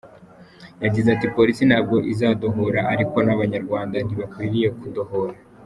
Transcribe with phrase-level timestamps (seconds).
[0.83, 5.35] Yagize ati “Polisi ntabwo izadohora ariko n’Abanyarwanda ntibakwiriye kudohora.